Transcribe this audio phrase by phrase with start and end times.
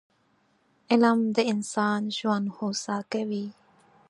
[0.91, 3.45] علم د انسان ژوند هوسا کوي